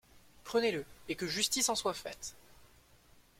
[0.45, 2.33] Prenez-le, et que justice en soit faite.